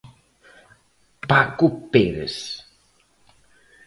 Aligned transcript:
Paco 1.29 1.67
Pérez. 1.91 2.35